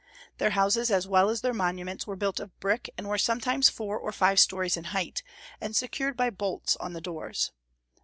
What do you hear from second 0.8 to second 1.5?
as well as